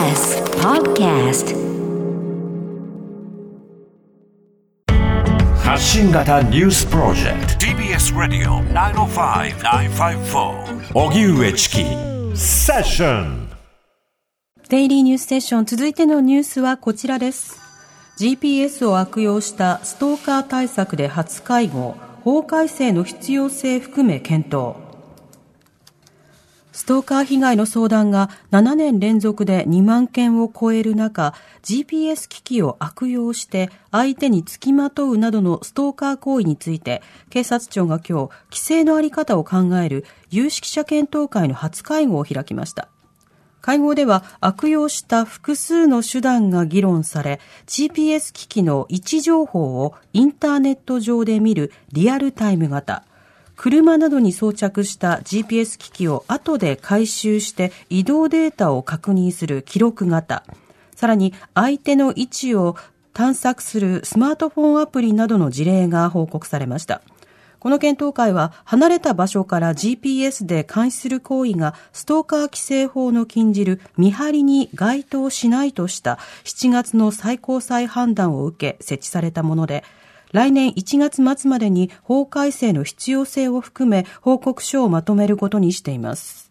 [0.00, 1.52] TBS Podcast
[5.62, 7.66] 発信型ニュースプロジェクト。
[7.66, 11.84] TBS ラディオ905-954おぎゅうえちき
[12.34, 13.50] セッション
[14.70, 15.66] デイリーニュースステーション。
[15.66, 17.60] 続いてのニュースはこちらです。
[18.18, 21.94] GPS を悪用したストーカー対策で初会合。
[22.24, 24.76] 法改正の必要性含め検討
[26.80, 42.88] ストーカー被害の相談が7年連続で2万件を超える中、GPS 機器を悪用して相手につきまとうなどのストーカー行為について、警察庁が今日、規制のあり方を考える有識者検討会の初会合を開きました。
[43.60, 53.04] 会合では悪用した複数の手段が議論され、GPS 機器の位置情報をインターネット上で見るリアルタイム型、
[53.62, 60.44] 車などに装着した GPS 機器を後で回収して移動データを確認する記録型、
[60.96, 62.76] さらに相手の位置を
[63.12, 67.02] 探索するスマートフォンアプリなどの事例が報告されました。
[67.58, 79.84] この検討会は離れた場所から GPS で監視する行為がストーカー規制法の禁じる見張りに該当しないとした7月の最高裁判断を受け設置されたもので、
[80.32, 86.50] 来年1月末までに法改正の必要性を含め報告書をまとめることにしています。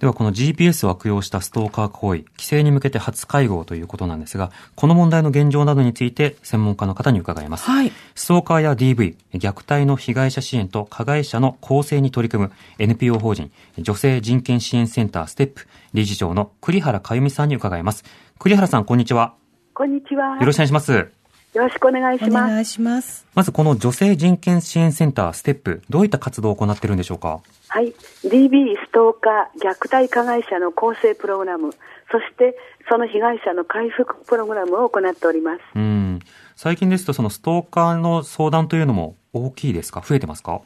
[0.00, 7.64] ではこの GPS を悪用したストーカー行為、規制に向けて初会合ということなんですが、この問題の現状などについて専門家の方に伺います。
[7.64, 7.92] はい。
[8.14, 18.04] ストーカーや DV、虐待の被害者支援と加害者の構成に取り組む NPO 法人女性人権支援センターステップ理事長の栗原かゆみさんに伺います。
[18.38, 19.34] 栗原さん、こんにちは。
[19.72, 20.36] こんにちは。
[20.38, 21.23] よろしくお願いします。
[21.54, 22.32] よろしくお願いします。
[22.32, 23.26] お願いします。
[23.32, 27.40] まずこの女性人権支援センターステップ、どういった活動を行っているんでしょうか？
[27.68, 27.94] はい。
[28.24, 31.72] DB ストーカー虐待加害者の構成プログラム、
[32.10, 32.56] そして
[32.88, 35.60] その被害者の回復プログラムを行っております。
[35.76, 36.18] うん。
[36.56, 40.00] 最近ですとそのストーカーの相談というのも大きいですか？
[40.00, 40.60] 増えてますか？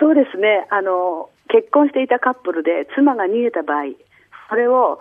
[0.00, 0.66] そうですね。
[0.70, 3.92] あの、結婚していたカップルで妻が逃げた場合、
[4.48, 5.00] それを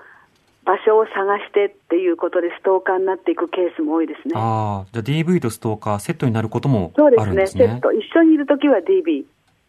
[0.66, 4.34] 場所を探してっていうことでストーカーになっていくケースも多いですね。
[4.36, 7.24] ああ、じゃあ DV とストーカーセットになることもそうですね。
[7.24, 7.66] あるんですね。
[7.68, 7.92] セット。
[7.94, 9.26] 一緒にいるときは DB。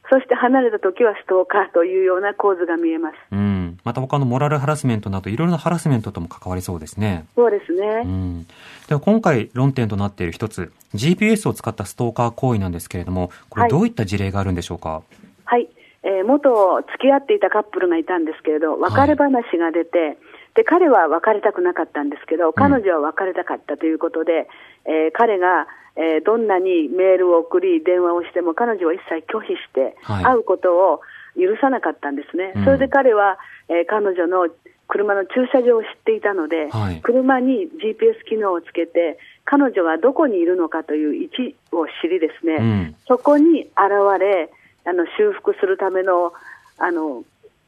[0.08, 3.14] そして離れたときはストーカーというような構図が見えます。
[3.32, 3.78] うん。
[3.84, 7.26] また他のモラルハラスメントなどいろいろなハラスメントとも関わりそうですね。
[7.34, 8.02] そうですね。
[8.04, 8.46] うん。
[8.88, 15.02] では今回論点となっている一つ、GPS を使ったストーカー行為なんですけれども、これどういった事例があるんでしょうか、
[15.44, 15.68] はい、
[16.04, 20.16] えー元付き合っていたカップルがいたんですけれど、別れ話が出て、
[20.56, 24.48] で彼は別れたくなかったんですけど、彼女は別れたかったということで、
[24.86, 30.24] えー彼が、えーどんなにメールを送り、電話をしても、彼女は一切拒否して、はい。
[30.24, 31.00] 会うことを
[31.36, 32.64] 許さなかったんですね、うん。
[32.64, 34.48] それで彼は、えー彼女の
[34.88, 37.00] 車の駐車場を知っていたので、はい。
[37.02, 42.96] 車に GPS 機能をつけて、彼女がどこにいるのかという位置を知りですね、うん。
[43.06, 43.70] そこに現
[44.18, 44.50] れ、
[44.86, 46.32] あの修復するための
[46.78, 47.24] あの、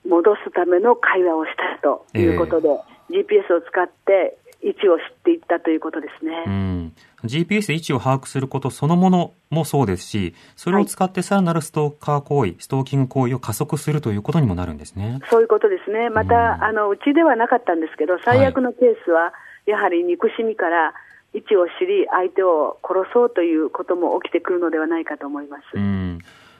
[0.06, 2.69] 戻すための会話をしたということで、
[3.10, 6.32] GPS を使って位置を知っていったということですね。
[6.47, 6.92] うん。
[7.25, 15.20] GPS で位置を把握することそのものもそうですし、それを使ってさらなるストーカー行為、ストーキング行為を加速するということにもなるんですね。
[15.31, 16.10] そういうことですね。
[16.10, 19.32] また、うんあの、うちではなかったんですけど、最悪のケースは、
[19.66, 20.94] やはり憎しみから
[21.34, 25.62] 位置を知り、相手を殺そうということも起きてくるのではないかと思います。
[25.75, 26.19] うん。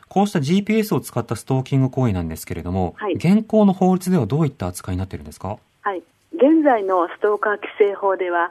[0.09, 5.59] こうした GPS を使ったストーキング行為なんですけれども、はい現行の法律ではどういった扱いになっているんですか？
[5.83, 5.99] はい、
[6.35, 8.51] 現在のストーカー規制法では、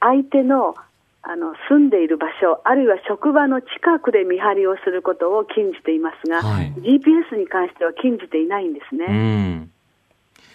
[0.00, 0.74] 相手の
[1.28, 9.06] あの住んでいる場所、あるいは職場の近くで見張りをすることを禁じていますが、はい GPS に関しては禁じていないんですうね。
[9.06, 9.70] ん。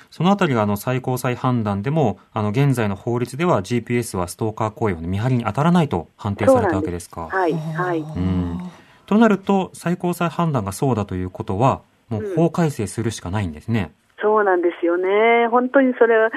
[0.09, 7.27] そのあたりがあの最高裁判断でも、あの現在の法律では GPS はストーカー行為を見張りに当たらないと判定されたわけですか？
[7.27, 7.99] はい、はい。
[7.99, 8.70] うん。
[9.15, 13.91] となると、最高裁判断がそうだということは、もう法改正するしかないんですね。
[14.21, 15.47] そうなんですよね。
[15.49, 16.29] 本当にそれは、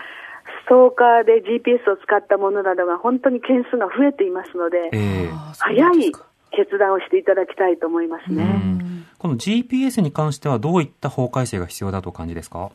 [0.65, 5.29] ストーカーで GPS を使ったものなどが本当に件数が増えていますので、ええ
[5.59, 6.13] 早い
[6.53, 8.45] 決断をしていただきたいと思いますうね。
[8.45, 12.59] んこの GPS に関してはどういった法改正が必要だとお感じですか？
[12.59, 12.71] はい。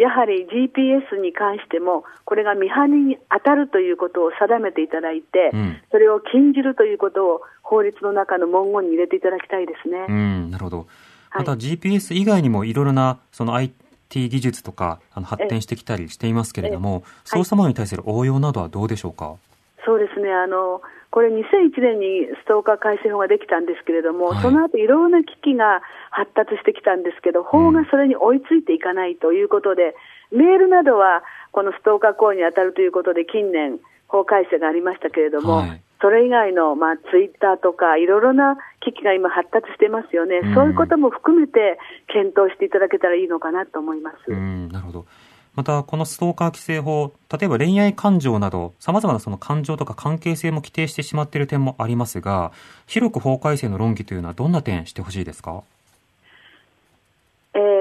[0.00, 10.06] やはり GPS に関しても、これが見張りに当たるということを定めていただいて、うんそれを禁じるということを法律の中の文言に入れていただきたいですね。
[10.08, 10.78] うん、なるほど。
[10.78, 10.86] はい
[11.32, 19.36] また GPS 以外にもいろいろなその IT 技術とかあの発展してきたりしていますけれども、そうしたものに対する応用などはどうでしょうか？
[19.84, 20.32] そうですね。
[20.32, 29.94] あの、これ2001年にストーカー改正法ができたんですけれども、はいその後いろんな機器が発達してきたんですけど、法がそれに追いついていかないということで、
[30.30, 31.22] メールなどは
[31.52, 44.16] このストーカー行為に当たるということで、近年、法改正がありましたけれども、はいそれ以外の、まあ、ツイッターとか、いろいろな機器が今、発達してますよね、うんそういうことも含めて検討していただけたらいいのかなと思います。
[44.28, 45.06] うん、なるほど。
[45.56, 52.52] また、このストーカー規制法、例えば恋愛感情など、様々なその感情とか関係性も規定してしまっている点もありますが、
[52.86, 55.62] 広く法改正の論議というのはどんな点してほしいですか？
[57.54, 57.80] えー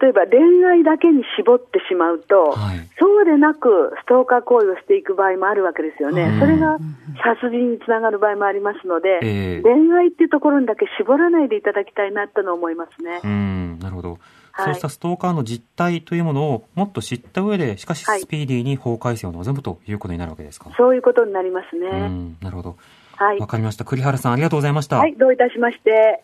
[0.00, 2.88] 例えば恋愛だけに絞ってしまうと、はい。
[2.98, 6.40] そうでなくストーカー行為をしていく場合もあるわけですよね、うん。
[6.40, 6.78] それが
[7.22, 9.62] 殺人につながる場合もありますので、ええ。
[9.62, 13.20] 恋愛っていうところにだけ絞らないでいただきたいなとの思いますね。
[13.22, 14.18] うん、なるほど。
[14.52, 20.70] はいそうしたストーカーの実態というものをもっと知った上で、しかしはいスピーディーに法改正を望むということになるわけですか？
[20.76, 22.08] そういうことになりますうね。
[22.08, 22.76] ん、なるほど。
[23.16, 23.46] はいわ。
[23.46, 23.84] かりました。
[23.84, 24.98] 栗原さん、ありがとうございました。
[24.98, 26.22] はい、どういたしまして。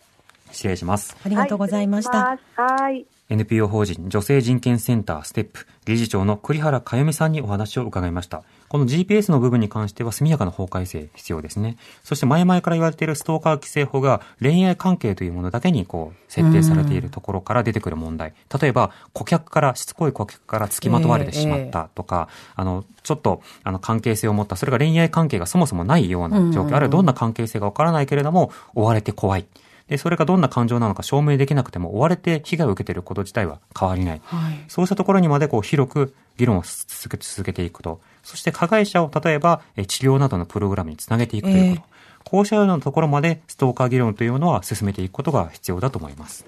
[0.51, 1.17] 失礼します。
[1.25, 2.37] ありがとうございました。
[2.55, 3.05] はい。
[3.29, 8.43] NPO 法人女性人権センターステップ理事長の栗原かよみさんにお話を伺いました。
[8.67, 11.77] この GPS の部分に関しては速やかな法改正必要ですね。
[12.03, 18.33] そして前々から言われているストーカー規制法が恋愛関係というものだけにこう設定されているところから出てくる問題。
[18.61, 29.45] 例えば顧客から、しつこい顧客から付きまとわれてしまったとか、あの、ちょっとあの関係性を持った、それが恋愛関係がそもそもないような状況、あるいはどんな関係性がわからないけれども、追われて怖い。
[29.89, 34.21] で、それがどんな感情なのか証明できなくても、追われて被害を受けていること自体は変わりない。
[34.23, 34.63] はい。
[34.67, 37.99] そうしたところにまでこう広く議論を続け続けていくと。
[38.23, 41.87] そして加害者を例えばえ治療などのプログラムにつなげていくということ。
[41.87, 41.89] え
[42.25, 46.45] こうしたようなところまでストーカー議論というのは進めていくことが必要だと思います。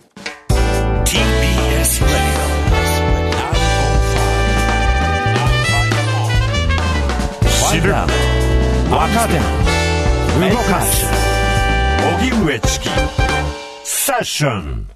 [1.05, 2.05] TBS
[7.71, 9.39] 知る若手
[10.49, 11.05] 動かす
[12.19, 13.20] 荻上チキ
[14.11, 14.89] セッション